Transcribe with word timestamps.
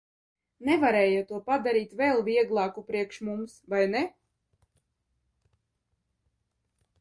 Nevarēja 0.67 1.19
to 1.31 1.41
padarīt 1.49 1.93
vēl 1.99 2.21
vieglāku 2.29 2.83
priekš 2.87 3.19
mums, 3.27 3.59
vai 3.75 3.83
ne? 3.93 4.03